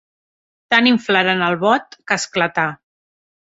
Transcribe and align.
Tant 0.73 0.89
inflaren 0.91 1.45
el 1.49 1.59
bot, 1.65 2.01
que 2.09 2.19
esclatà. 2.25 2.67